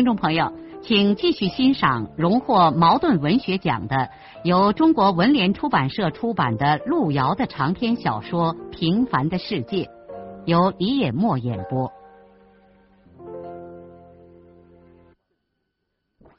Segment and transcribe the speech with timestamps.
[0.00, 0.50] 听众朋友，
[0.80, 4.08] 请继续欣赏荣获茅盾文学奖的、
[4.44, 9.84] 由中国文联出版社出版的路遥的长篇小说《平凡的世界》，
[10.46, 11.92] 由李野墨演播。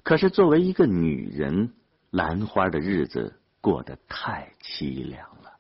[0.02, 1.72] 可是，作为一个女人，
[2.10, 5.52] 兰花的日子过得太凄凉了。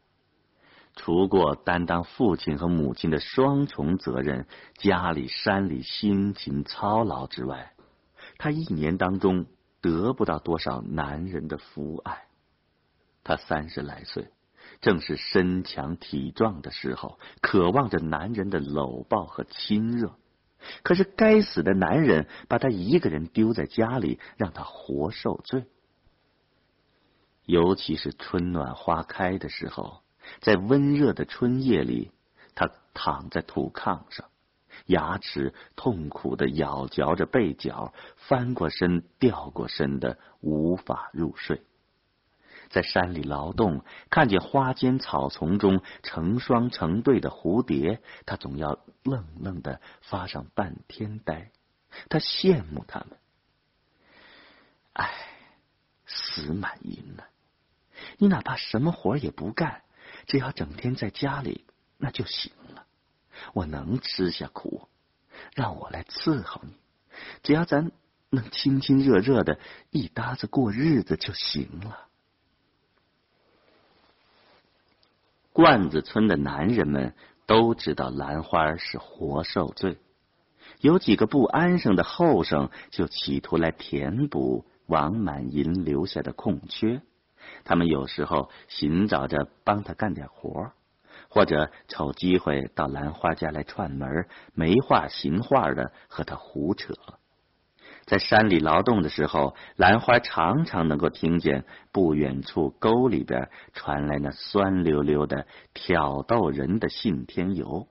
[0.95, 7.70] 除过担当父亲和母亲的双重责任，家里山里辛勤操劳之外，
[8.41, 9.45] 他一年当中
[9.81, 12.25] 得不到多少男人的抚爱。
[13.23, 14.29] 他三十来岁，
[14.81, 20.15] 正是身强体壮的时候，渴望着男人的搂抱和亲热。
[20.81, 25.67] 可是该死的男人把他一个人丢在家里，让他活受罪。
[27.45, 30.01] 尤其是春暖花开的时候，
[30.39, 32.09] 在温热的春夜里，
[32.55, 34.25] 他躺在土炕上。
[34.91, 41.63] 牙齿痛苦的咬嚼着被角，翻过身、掉过身的，无法入睡。
[42.69, 51.51] 在山里劳动，看见花间草丛中成双成对的蝴蝶，他总要愣愣的发上半天呆。
[52.07, 53.17] 他羡慕他们。
[54.93, 55.09] 唉，
[56.05, 57.27] 死满银了！
[58.17, 59.83] 你哪怕什么活也不干，
[60.27, 61.65] 只要整天在家里，
[61.97, 62.53] 那就行。
[63.53, 64.87] 我能吃下苦，
[65.53, 66.73] 让我来伺候你。
[67.43, 67.91] 只要咱
[68.29, 72.07] 能亲亲热热的一搭子过日子就行了。
[75.53, 77.13] 罐子村的男人们
[77.45, 79.97] 都知道兰花是活受罪，
[80.79, 87.01] 有几个不安生的后生就企图来填补王满银留下的空缺。
[87.65, 90.71] 他们有时候寻找着帮他干点活。
[91.31, 96.93] 或者瞅机会到兰花家来串门，没话寻话的和他胡扯。
[98.05, 107.87] 在山里劳动的时候，兰花常常能够听见不远处沟里边传来那酸溜溜的挑逗人的信天游。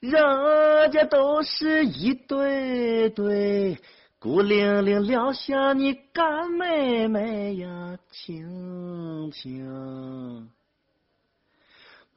[0.00, 3.78] 人家都是一对对，
[4.18, 10.55] 孤零零撂下你干妹妹呀，亲亲。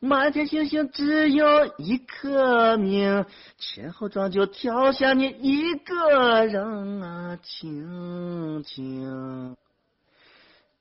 [0.01, 1.45] 满天星星只有
[1.77, 3.25] 一颗明，
[3.57, 9.57] 前后庄就挑下你一个人啊，亲亲。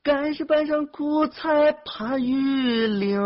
[0.01, 3.19] 干是半上苦菜怕雨淋，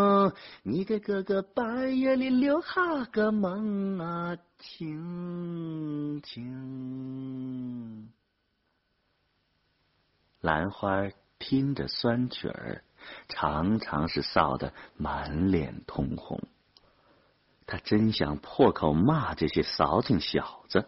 [0.64, 8.10] 你给哥哥半夜里留下个梦啊，亲亲。
[10.42, 12.84] 兰花听着酸曲儿。
[13.28, 16.42] 常常是臊得满脸通红，
[17.66, 20.88] 他真想破口骂这些骚情小子，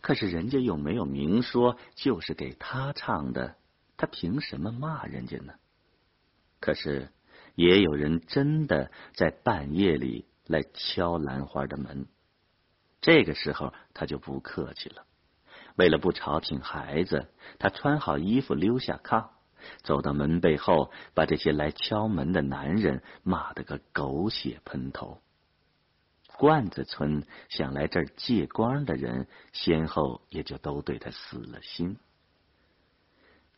[0.00, 3.56] 可是人家又没有明说就是给他唱的，
[3.96, 5.54] 他凭什么骂人家呢？
[6.60, 7.12] 可是
[7.54, 12.06] 也有人真的在半夜里来敲兰花的门，
[13.00, 15.04] 这个时候他就不客气了，
[15.76, 19.28] 为了不吵醒孩子，他穿好衣服溜下炕。
[19.82, 25.18] 走到门背后，把这些来敲门的男人骂得个狗血喷头。
[26.38, 31.96] 罐子村想来这儿借光的人，先后也就都对他死了心。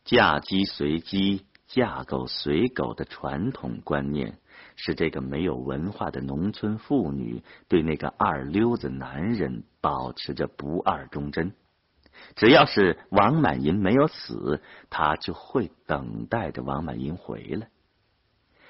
[0.05, 4.39] 嫁鸡随鸡，嫁狗随狗的传统观念，
[4.77, 11.53] 使这个没有文化的农村妇女对那个二流子男人保持着不二忠贞。
[12.35, 17.69] 只要是王满银没有死，他就会等待着王满银回来。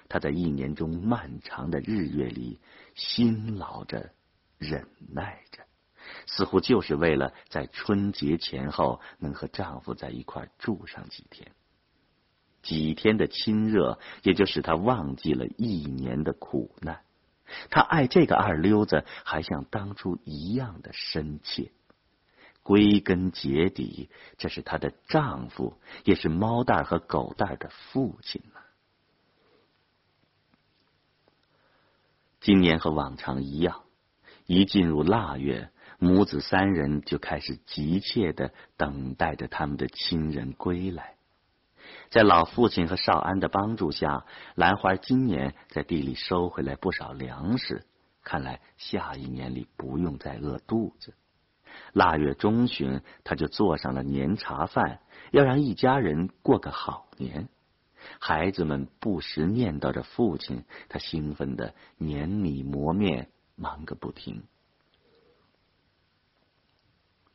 [0.07, 2.59] 他在一年中漫长的日月里
[2.95, 4.11] 辛劳着、
[4.57, 5.63] 忍耐着，
[6.25, 11.51] 似乎就是为了在春节前后能和丈夫在一块住上几天。
[12.61, 17.01] 几天的亲热，也就使他忘记了一年的苦难。
[17.69, 21.71] 他爱这个二流子，还像当初一样的深切。
[22.69, 28.59] 归根结底，这是她的丈夫，也是猫蛋和狗蛋的父亲呢。
[32.39, 33.85] 今年和往常一样，
[34.45, 41.15] 一进入腊月，母子三人就开始急切的等待着他们的亲人归来。
[42.11, 47.87] 在老父亲和少安的帮助下，兰花今年在地里收回来不少粮食，
[48.23, 51.15] 看来下一年里不用再饿肚子。
[51.93, 54.99] 腊月中旬，他就做上了年茶饭，
[55.31, 57.49] 要让一家人过个好年。
[58.19, 64.43] 孩子们不时念叨着父亲，他兴奋的碾米磨面，忙个不停。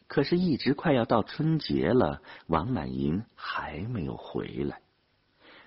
[0.06, 4.80] 可是，一直快要到春节了，王满银还没有回来。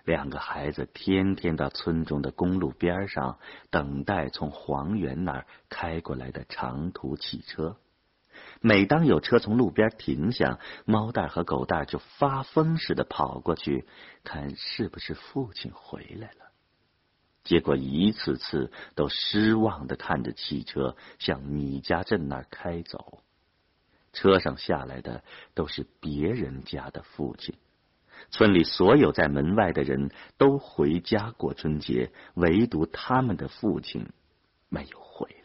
[0.06, 3.40] 两个孩子天天到村中的公路边上
[3.70, 7.78] 等待从黄原那儿开过来的长途汽车。
[8.62, 13.86] 每当有车从路边停下，猫蛋和狗蛋就发疯似的跑过去，
[14.24, 16.52] 看是不是父亲回来了。
[17.44, 23.20] 结果一次次都失望的看着汽车向米家镇那儿开走。
[24.12, 25.24] 车上下来的
[25.54, 27.56] 都是别人家的父亲。
[28.32, 34.10] 村里所有在门外的人都回家过春节，唯独他们的父亲
[34.68, 35.37] 没有回。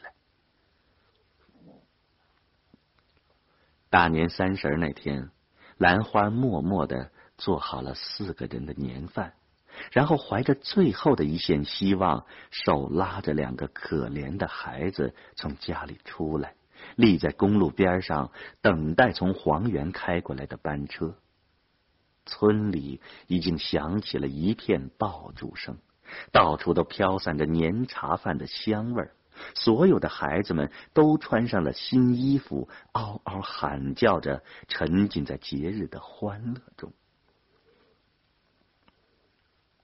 [3.92, 5.28] 大年三十那天，
[5.76, 9.34] 兰花默默的做好了四个人的年饭，
[9.90, 16.54] 然后怀着最后的一线希望，手拉着两个可怜的孩子从家里出来，
[16.96, 21.14] 立在公路边上，等待从黄原开过来的班车。
[22.24, 25.76] 村里已经响起了一片爆竹声，
[26.30, 29.12] 到处都飘散着年茶饭的香味儿。
[29.55, 36.93] 所有的孩子们都穿上了新衣服，嗷嗷喊叫着，沉浸在节日的欢乐中。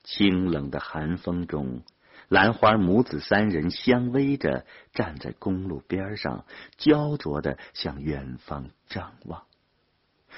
[0.04, 1.82] 清冷的寒风中，
[2.28, 6.46] 兰花母子三人相偎着站在公路边上，
[6.76, 9.44] 焦灼的向远方张望。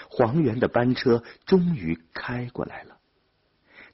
[0.08, 2.99] 黄原的班车终于开过来了。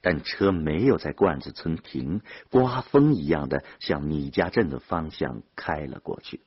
[0.09, 6.39] 但车没有在罐子村停，刮风一样的向米家镇的方向开了过去。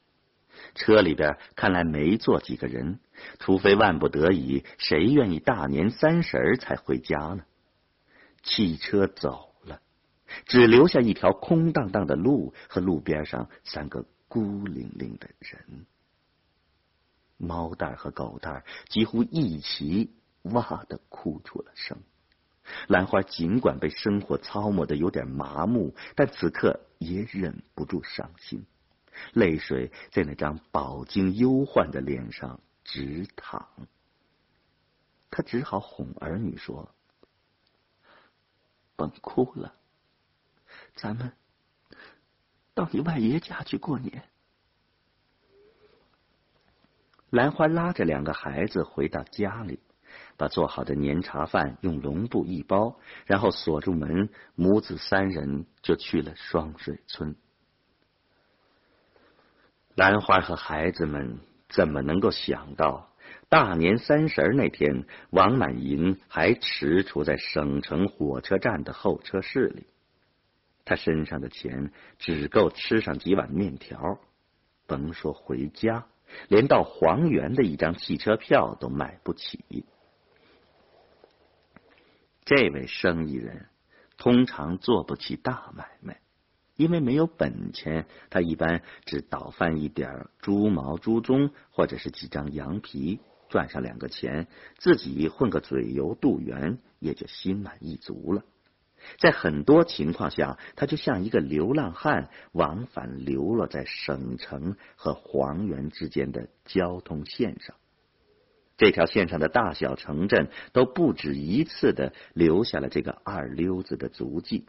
[0.74, 3.00] 车里边看来没坐几个人，
[3.38, 7.44] 除非万不得已，谁愿意大年三十才回家呢？
[8.42, 9.82] 汽车走了，
[10.46, 15.84] 只留下一条空荡荡的路和路边上三个孤零零的人。
[17.36, 20.14] 猫蛋和狗蛋几乎一起
[20.44, 21.98] 哇的哭出了声。
[22.88, 28.64] 兰花尽管被生活操磨的有点麻木，但此刻也忍不住伤心，
[29.32, 33.68] 泪水在那张饱经忧患的脸上直淌。
[35.30, 36.94] 他只好哄儿女说
[38.96, 39.74] ：“甭哭了，
[40.94, 41.32] 咱们
[42.74, 44.24] 到你外爷家去过年。”
[47.30, 49.78] 兰花拉着两个孩子回到家里。
[50.40, 57.37] 把做好的年茶饭用笼布一包，然后锁住门，母子三人就去了双水村。
[59.94, 63.12] 兰花和孩子们怎么能够想到，
[63.50, 69.88] 大年三十那天，王满银还踟蹰在省城火车站的候车室里？
[70.87, 74.18] 他身上的钱只够吃上几碗面条，
[74.87, 76.06] 甭说回家，
[76.49, 79.85] 连到黄原的一张汽车票都买不起。
[82.50, 83.66] 这位生意人
[84.19, 86.21] 通常做不起大买卖，
[86.75, 88.09] 因为没有本钱。
[88.28, 98.42] 他一般只倒贩一点猪毛、猪鬃，或者是几张羊皮，赚上两个钱，自己混个嘴油肚圆，也就心满意足了。
[99.21, 107.76] 在很多情况下，他就像一个流浪汉，往返流落在省城和黄原之间的交通线上。
[108.80, 114.64] 这条线上的大小城镇都不止一次的留下了这个二溜子的足迹。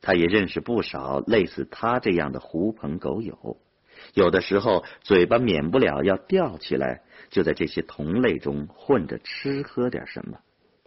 [0.00, 3.58] 他也认识不少类似他这样的狐朋狗友，
[4.14, 10.38] 有的时候嘴巴免不了要吊起来，就在这些同类中混着吃喝点什么。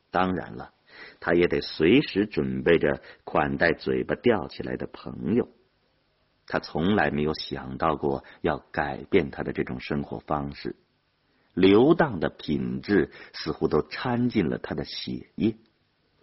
[0.10, 0.72] 当然了，
[1.20, 5.50] 他也得随时准备着款待嘴巴吊起来的朋友。
[6.48, 10.76] 他从来没有想到过要改变他的这种生活方式。
[11.58, 15.58] 流荡的品质似乎都掺进了他的血液。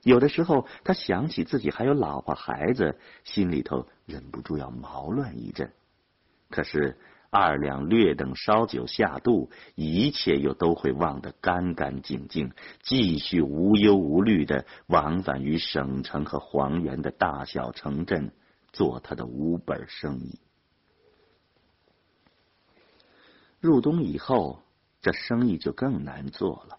[0.05, 5.73] 有的时候，他想起自己还有老婆孩子，心里头忍不住要毛乱一阵。
[6.51, 6.97] 可是
[7.31, 18.31] 二两略等烧酒下肚，一切又都会忘得干干净净，继续无忧无虑的往返于省城和黄原的大小城镇，
[18.73, 20.39] 做他的无本生意。
[23.59, 24.61] 入冬以后，
[25.05, 26.79] 这生意就更难做了。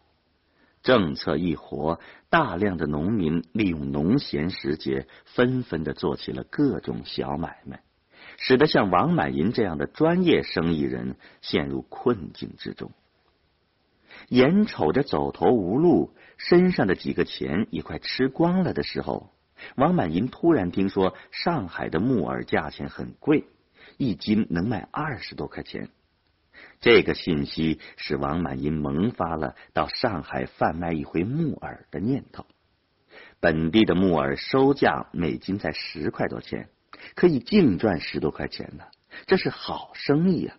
[0.82, 7.84] 政策一活，大量的农民利用农闲时节，纷纷的做起了各种小买卖，
[8.38, 12.92] 使得像王满银这样的专业生意人陷入困境之中。
[14.30, 19.32] 眼瞅着走投无路，身上的几个钱也快吃光了的时候，
[19.76, 23.46] 王满银突然听说上海的木耳价钱很贵，
[23.98, 25.90] 一斤能卖二十多块钱。
[26.82, 32.46] 这个信息使王满银萌发了到上海贩卖一回木耳的念头。
[33.40, 36.70] 本地的木耳收价每斤在十块多钱，
[37.16, 38.86] 可以净赚十多块钱呢，
[39.28, 40.58] 这是好生意啊！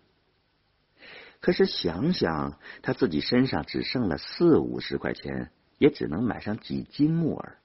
[1.39, 7.57] 可是想想他自己身上只剩了四五十块钱，也只能买上几斤木耳，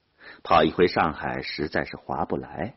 [0.42, 2.74] 跑一回上海实在是划不来，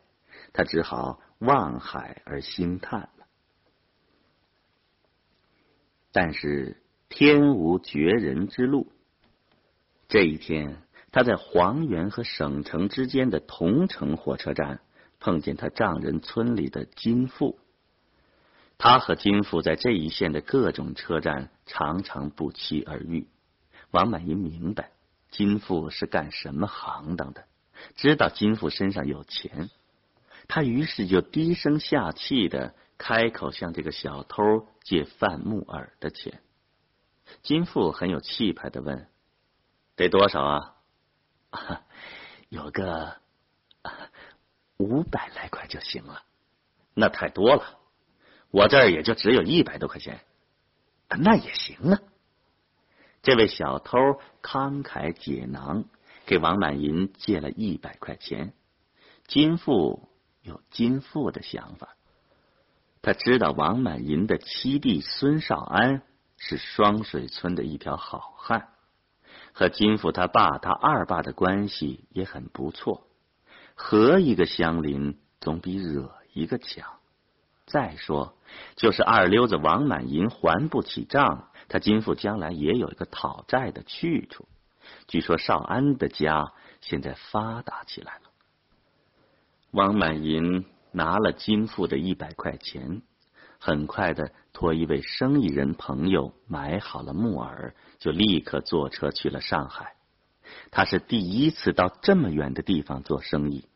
[0.52, 3.10] 他只好望海而兴叹。
[6.16, 6.78] 但是
[7.10, 8.90] 天无绝人之路。
[10.08, 10.78] 这一天，
[11.12, 14.80] 他在黄原和省城之间的同城火车站
[15.20, 17.58] 碰见他丈人村里的金富。
[18.78, 23.28] 他和金富在这一线的各种车站常常不期而遇。
[23.90, 24.92] 王满银明白
[25.30, 27.44] 金富是干什么行当的，
[27.94, 29.68] 知道金富身上有钱，
[30.48, 32.74] 他于是就低声下气的。
[32.98, 34.42] 开口向这个小偷
[34.82, 36.40] 借贩木耳的钱，
[37.42, 39.08] 金富很有气派的问
[39.96, 40.76] ：“得多少啊
[42.48, 43.16] ？”“有个
[44.76, 46.22] 五百来块就行了。
[46.94, 47.78] ”“那太多了，
[48.50, 50.20] 我这儿也就只有一百多块钱。
[51.08, 52.00] ”“那也行啊。”
[53.22, 53.98] 这位小偷
[54.42, 55.84] 慷慨解囊，
[56.26, 58.54] 给王满银借了一百块钱。
[59.26, 60.08] 金富
[60.42, 61.95] 有金富的想法。
[63.06, 66.02] 他知道王满银的七弟孙少安
[66.38, 68.70] 是双水村的一条好汉，
[69.52, 73.06] 和金富他爸他二爸的关系也很不错，
[73.76, 76.94] 和一个相邻总比惹一个强。
[77.64, 78.36] 再说，
[78.74, 84.48] 就是二流子王满银还不起账，他金富将来也有一个讨债的去处。
[85.06, 88.22] 据说少安的家现在发达起来了，
[89.70, 90.64] 王满银。
[90.96, 93.02] 拿了金富的一百块钱，
[93.60, 99.92] 很快的托一位生意人朋友买好了木耳，就立刻坐车去了上海。
[100.70, 103.68] 他是第一次到这么远的地方做生意，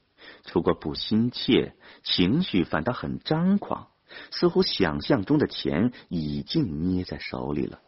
[0.45, 3.89] 除过不心切，情绪反倒很张狂，
[4.31, 7.83] 似乎想象中的钱已经捏在手里了。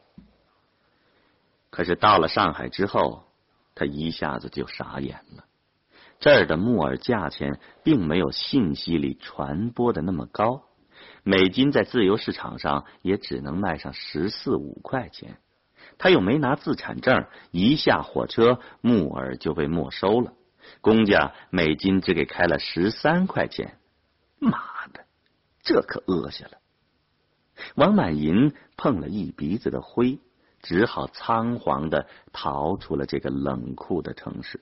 [1.71, 3.25] 可是到了上海之后，
[3.75, 5.47] 他一下子就傻眼了。
[6.23, 10.63] 这儿的木耳价钱并没有信息里传播的那么高，
[11.25, 15.39] 每斤在自由市场上也只能卖上十四五块钱。
[15.99, 20.33] 他又没拿自产证，一下火车木耳就被没收了。
[20.81, 23.79] 公家每斤只给开了十三块钱，
[24.39, 24.61] 妈
[24.93, 25.05] 的，
[25.65, 26.53] 这可恶下了！
[27.75, 30.21] 王满银碰了一鼻子的灰，
[30.61, 34.61] 只好仓皇的逃出了这个冷酷的城市。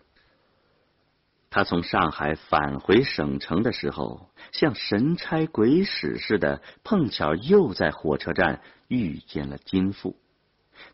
[1.50, 10.16] 他从上海返回省城的时候，像神差鬼使似的，碰巧又在火车站遇见了金富。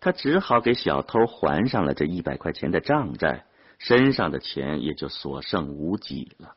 [0.00, 3.44] 他只好给小偷还上了这一百块钱的账债，
[3.78, 6.56] 身上的钱也就所剩无几了，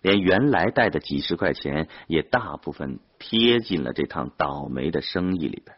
[0.00, 5.76] 连原来带的几十块钱也大部分贴进了这趟倒霉的生意里边。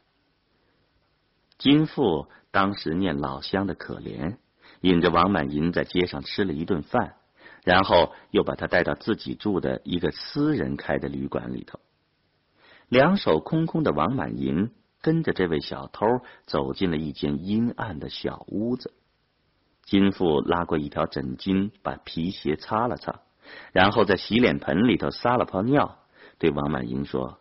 [1.57, 4.37] 金富当时念老乡的可怜，
[4.83, 7.15] 引着王满银在街上吃了一顿饭。
[7.65, 11.81] 然后又把他带到自己住的一个私人开的旅馆里头，
[12.89, 16.07] 两手空空的王满银跟着这位小偷
[16.47, 18.93] 走进了一间阴暗的小屋子。
[19.83, 23.21] 金富拉过一条枕巾，把皮鞋擦了擦，
[23.73, 25.99] 然后在洗脸盆里头撒了泡尿，
[26.39, 27.39] 对王满银说：“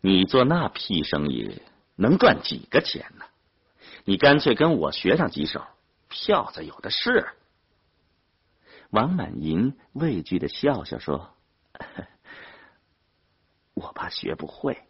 [0.00, 1.60] 你做那屁生意
[1.96, 3.24] 能赚几个钱呢？
[4.04, 5.64] 你干脆跟我学上几手，
[6.08, 7.26] 票子有的是。”
[8.90, 11.34] 王满银畏惧的笑笑说
[13.74, 14.82] ：“我怕学不会，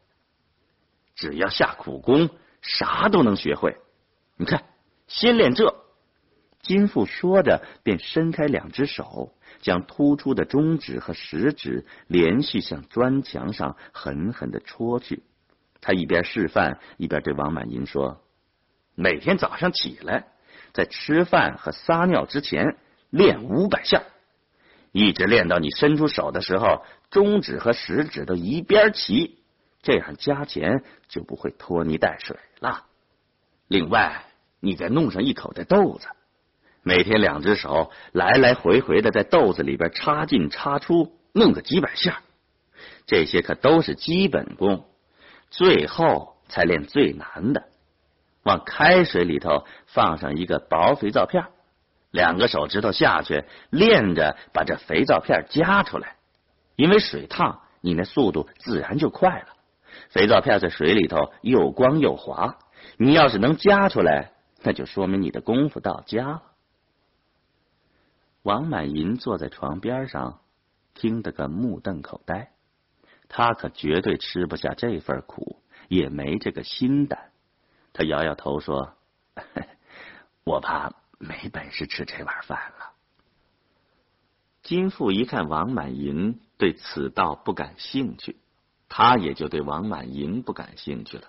[1.15, 2.31] 只要下苦功，
[2.63, 3.77] 啥都能学会。
[4.37, 4.65] 你看，
[5.07, 5.85] 先练这。”
[6.63, 15.23] 金富说着，便伸开两只手，将突出的中指和食指连续向砖墙上狠狠的戳去。
[15.81, 18.23] 他一边示范，一边对王满银说
[18.95, 20.29] ：“每天早上起来，
[20.73, 22.79] 在吃饭和撒尿之前。”
[23.11, 24.03] 练五百下，
[24.93, 29.39] 一直练到你伸出手的时候，中指和食指都一边齐，
[29.83, 32.87] 这样加钱就不会拖泥带水了。
[33.69, 34.25] 另外，
[34.61, 36.07] 你再弄上一口袋豆子，
[36.83, 42.23] 每天两只手来来回回的在豆子里边插进插出，弄个几百下。
[43.07, 44.85] 这些可都是基本功，
[45.51, 47.65] 最后才练最难的。
[48.43, 51.45] 往开水里头放上一个薄肥皂片，
[52.11, 56.17] 两个手指头下去练着，把这肥皂片夹出来。
[56.77, 59.49] 因为水烫，你那速度自然就快了。
[60.09, 62.59] 肥皂片在水里头又光又滑，
[62.97, 66.43] 你要是能夹出来，那就说明你的功夫到家了。
[68.43, 70.41] 王满银坐在床边上，
[70.95, 72.53] 听得个目瞪口呆。
[73.29, 77.31] 他可绝对吃不下这份苦，也没这个心胆。
[77.93, 78.95] 他摇摇头说
[80.45, 82.91] ：“我怕没本事吃这碗饭了。”
[84.65, 88.37] 金富一看王满银对此道不感兴趣，
[88.89, 91.29] 他也就对王满银不感兴趣了，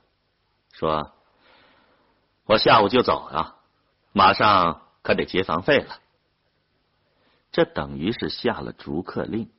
[0.74, 1.14] 说
[2.46, 3.58] ：“我下午就走啊，
[4.12, 6.00] 马上可得结房费了。”
[7.52, 9.52] 这等于是下了逐客令。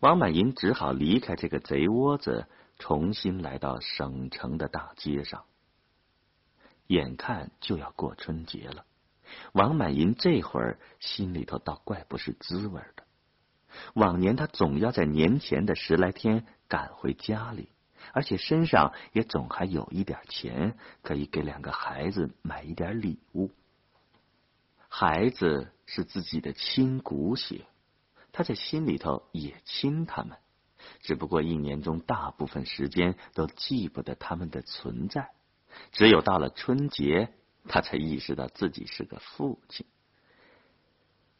[0.00, 5.44] 王满银只好离开这个贼窝子，重新来到省城的大街上。
[6.88, 8.84] 眼看就要过春节了，
[9.52, 13.04] 王满银这会儿心里头倒怪不是滋味的。
[13.94, 17.68] 往年他总要在年前的十来天赶回家里，
[18.12, 23.50] 而且身上也总还有一点钱，可以给两个孩子买一点礼物。
[24.88, 27.64] 孩子是自己的亲骨血。
[28.34, 30.38] 他在心里头也亲他们，
[31.00, 35.32] 只不过一年中大部分时间都记不得他们的存在，
[35.92, 37.34] 只有到了春节，
[37.68, 39.86] 他才意识到自己是个父亲。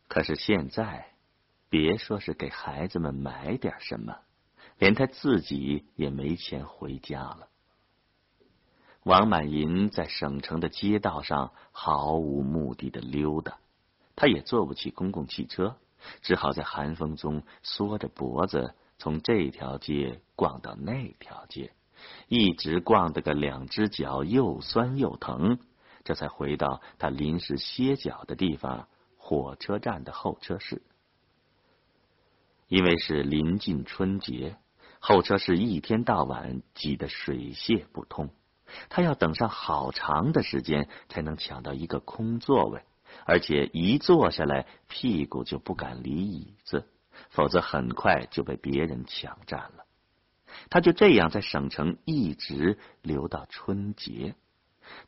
[0.09, 1.09] 可是现在，
[1.69, 4.19] 别说是给孩子们买点什么，
[4.79, 7.49] 连他自己也没钱回家了。
[9.05, 13.59] 王满银在省城的街道上毫无目的的溜达，
[14.15, 15.77] 他也坐不起公共汽车。
[16.21, 21.73] 只好在寒风中缩着脖子，从这条街逛到那条街，
[22.27, 25.61] 一直逛得个两只脚又酸又疼，
[26.05, 30.83] 这才回到他临时歇脚的地方——火车站的候车室。
[32.69, 34.57] 因为是临近春节，
[34.99, 38.31] 候车室一天到晚挤得水泄不通，
[38.89, 42.83] 他要等上好长的时间才能抢到一个空座位。
[43.27, 46.89] 而且一坐下来，屁股就不敢离椅子，
[47.29, 49.85] 否则很快就被别人抢占了。
[50.71, 54.35] 他就这样在省城一直留到春节。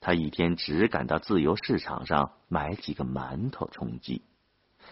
[0.00, 4.22] 他一天只敢到自由市场上买几个馒头充饥，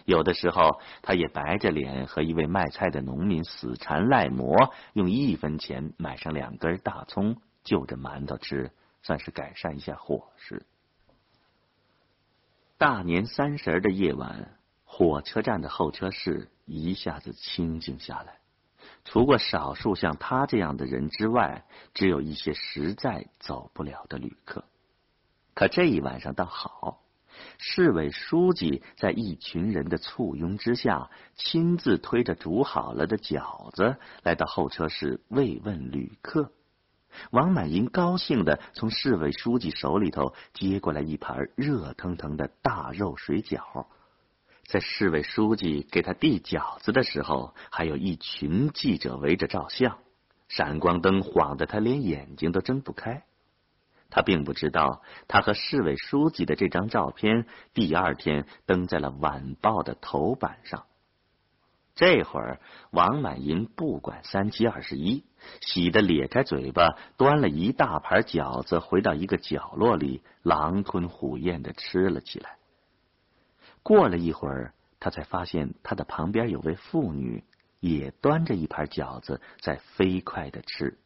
[0.05, 10.65] 有的时候他也白着脸和一位卖菜的农民死缠赖磨，用一分钱买上两根大葱，就着馒头吃，算是改善一下伙食。
[12.79, 18.39] 大年三十的夜晚，火车站的候车室一下子清静下来。
[19.05, 21.65] 除过少数像他这样的人之外，
[21.95, 24.65] 只有一些实在走不了的旅客。
[25.55, 27.03] 可这一晚上倒好，
[27.59, 36.51] 市委书记在一群人的簇拥之下，亲自推着煮好了的饺子来到候车室慰问旅客。
[37.31, 43.85] 王满银高兴的从市委书记手里头接过来一盘热腾腾的大肉水饺，
[44.65, 49.99] 在市委书记给他递饺子的时候，还有一群记者围着照相，
[50.49, 53.25] 闪光灯晃得他连眼睛都睁不开。
[54.15, 60.85] 他并不知道，他和市委书记的这张照片第二天登在了晚报的头版上。
[61.95, 65.25] 这会儿，王满银不管三七二十一，
[65.63, 72.57] 喜得咧开嘴巴，端了一大盘饺子，回到一个角落里，狼吞虎咽的吃了起来。
[73.83, 77.45] 过了一会儿，他才发现他的旁边有位妇女，
[77.81, 80.99] 也端着一盘饺子在飞快的吃。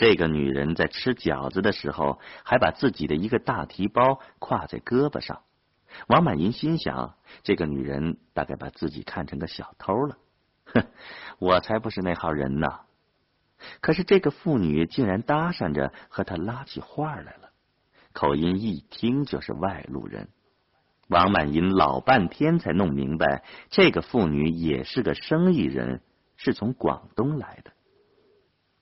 [0.00, 5.42] 这个女人在吃饺子的时候，还把自己的一个大提包挎在胳膊上。
[6.06, 10.16] 王满银心想：这个女人大概把自己看成个小偷了。
[10.64, 10.86] 哼，
[11.38, 12.80] 我才不是那号人呢！
[13.82, 17.50] 可是这个妇女竟然搭讪着和他拉起话来了，
[18.14, 20.30] 口音一听就是外路人。
[21.08, 26.00] 王满银老半天才弄明白，这个妇女也是个生意人，
[26.38, 27.72] 是从广东来的。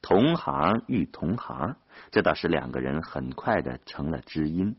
[0.00, 1.76] 同行遇同行，
[2.11, 4.76] 这倒是两个人很快的成了知音。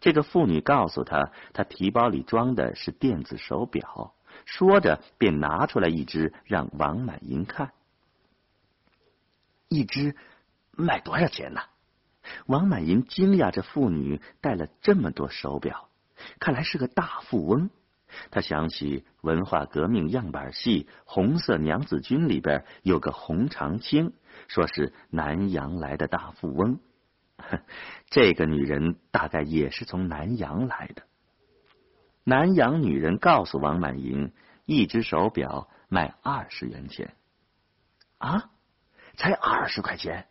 [0.00, 7.72] 这个妇女告诉他，他提包里装的是电子手表，说着便拿出来一只让王满银看。
[9.68, 10.16] 一只
[10.72, 11.60] 卖多少钱呢？
[12.46, 15.88] 王满银惊讶，这妇女带了这么多手表，
[16.38, 17.70] 看来是个大富翁。
[18.30, 24.12] 他想起文化革命样板戏《红色娘子军》里边有个洪长青，
[24.50, 26.80] 说是南洋来的大富翁。
[28.10, 31.04] 这个女人大概也是从南洋来的。
[32.24, 34.32] 南洋女人告诉王满银，
[34.64, 37.14] 一只手表卖二十元钱。
[38.18, 38.50] 啊，
[39.16, 40.26] 才二十块钱！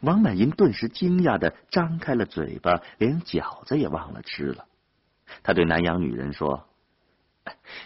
[0.00, 4.66] 王满银顿时惊讶的张开了嘴巴，连饺子也忘了吃了。
[5.44, 6.68] 他对南洋女人说：“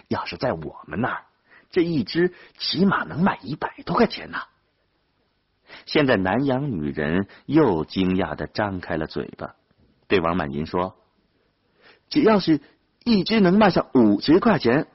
[0.08, 1.26] 要是在我们那儿，
[1.70, 4.38] 这一只起码能卖一百多块钱呢。”
[5.87, 9.54] 现在南洋女人又惊讶的张开了嘴巴，
[10.08, 10.96] 对王满银说
[12.08, 12.61] ：“只要是
[13.04, 14.87] 一只能卖上五十块钱，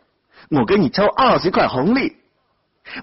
[0.50, 2.18] 我给你抽二十块红利。”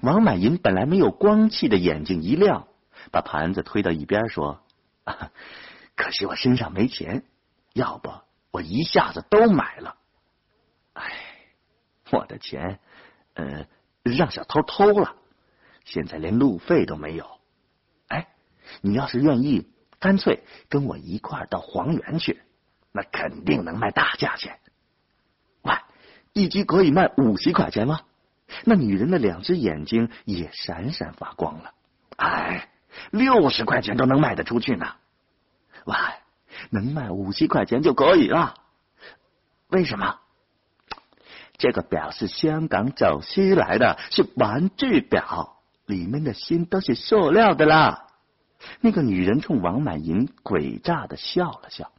[0.01, 2.67] 王满银本来没有光气的眼睛一亮。
[3.11, 4.61] 把盘子推到一边，说
[5.95, 7.23] ：“可惜我身上没钱，
[7.71, 8.11] 要不
[8.49, 9.95] 我一下子都买了。
[10.93, 11.03] 哎，
[12.09, 12.79] 我的钱，
[13.35, 13.67] 呃，
[14.01, 15.15] 让小偷偷了，
[15.83, 17.34] 现在连路费都没有。
[18.81, 19.67] 你要是愿意，
[19.99, 22.41] 干脆跟我一块到黄原去，
[22.91, 24.59] 那肯定能卖大价钱。
[25.61, 25.73] 喂，
[26.33, 28.01] 一只可以卖五十块钱吗？
[28.63, 31.73] 那女人的两只眼睛也闪闪发光了。
[32.17, 32.69] 哎。”
[33.11, 34.95] 六十块钱都能卖得出去呢，
[35.83, 35.95] 喂，
[36.69, 38.53] 能卖五十块钱就可以了。
[39.67, 40.17] 为什么？
[41.57, 48.04] 这个表是香港走私来的，是玩具表，里面的心都是塑料的啦。
[48.81, 51.91] 那个女人冲王满银诡诈的笑了笑。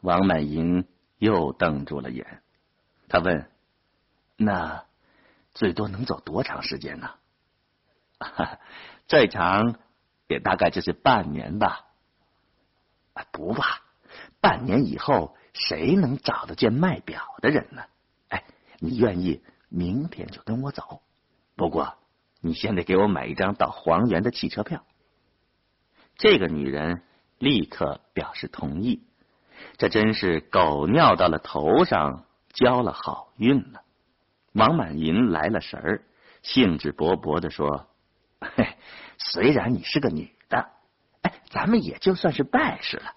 [0.00, 0.86] 王满银
[1.18, 2.42] 又瞪住了眼，
[3.08, 3.50] 他问
[4.36, 4.84] ：“那
[5.54, 7.10] 最多能走多长时间呢？”
[9.08, 9.76] 最长
[10.26, 11.86] 也大概就是半年吧。
[13.32, 13.82] 不吧，
[14.40, 17.82] 半年以后谁能找得见卖表的人呢？
[18.28, 18.44] 哎，
[18.78, 21.02] 你愿意明天就跟我走？
[21.56, 21.96] 不过
[22.40, 24.84] 你先得给我买一张到黄原的汽车票。
[26.18, 27.02] 这个女人
[27.38, 29.02] 立刻表示同意。
[29.78, 33.82] 这真是狗尿到了头上，交了好运了。
[34.52, 36.02] 王满银来了神儿，
[36.42, 37.88] 兴致勃勃的说。
[38.40, 38.76] 嘿，
[39.18, 40.70] 虽然你是个女的，
[41.22, 43.12] 哎，咱们也就算是拜师了，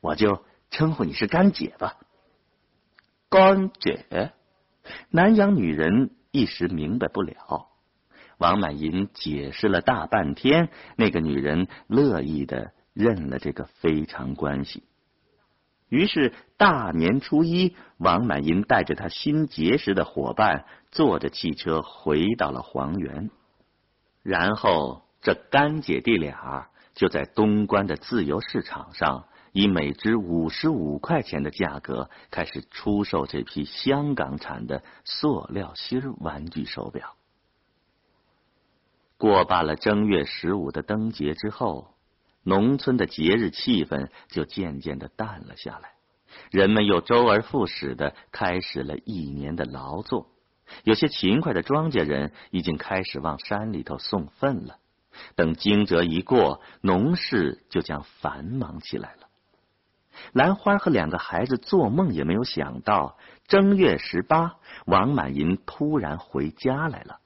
[0.00, 1.96] 我就称呼你是干姐吧。
[3.28, 4.32] 干姐，
[5.10, 7.68] 南洋女人一时明白不了。
[8.42, 14.82] 王满银解释了大半天，那个女人乐意的认了这个非常关系。
[15.88, 23.30] 于是大年初一，王满银带着他新结识的伙伴，坐着汽车回到了黄原。
[24.24, 37.14] 然后，这干姐弟俩就在东关的自由市场上，以每只五十五块钱的价格开始出售这批香港产的塑料芯玩具手表。
[39.22, 41.94] 过罢了正月十五的灯节之后，
[42.42, 45.90] 农村的节日气氛就渐渐的淡了下来，
[46.50, 50.26] 人们又周而复始的开始了一年的劳作。
[50.82, 54.78] 有些勤快的庄稼人已经开始往山里头送粪了。
[55.36, 59.28] 等惊蛰一过，农事就将繁忙起来了。
[60.32, 67.20] 兰花和两个孩子做梦也没有想到，正月十八，王满银突然回家来了，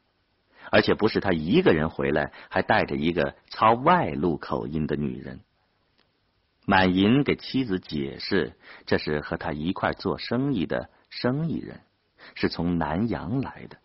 [0.71, 5.41] 而且不是他一个人回来，还带着一个操外路口音的女人。
[6.67, 11.81] 满银给妻子解释，这是和他一块做生意的生意人。
[12.35, 13.77] 是从南洋来的，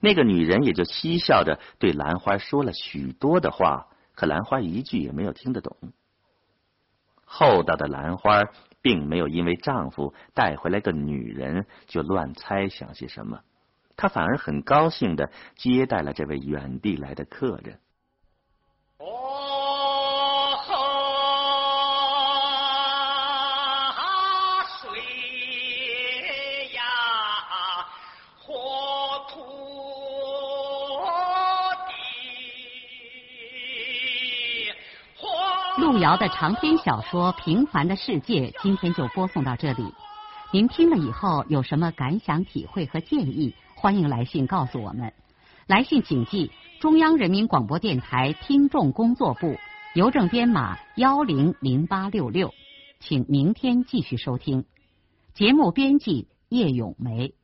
[0.00, 5.76] 那个女人也就嬉笑着对兰花说了许多的话，可兰花一句也没有听得懂。
[7.26, 8.44] 厚道的兰花
[8.80, 13.40] 并没有因为丈夫带回来个女人就乱猜想些什么，
[13.96, 17.78] 他反而很高兴的接待了这位远地来的客人。
[35.78, 39.92] 路遥的长篇小说《平凡的世界》今天就播送到这里。
[40.52, 43.54] 您听了以后有什么感想、体会和建议？
[43.82, 45.12] 欢迎来信告诉我们。
[45.66, 49.56] 来信请寄中央人民广播电台听众工作部，
[49.96, 52.54] 邮政编码幺零零八六六。
[53.00, 54.66] 请明天继续收听。
[55.34, 57.34] 节目编辑叶咏梅。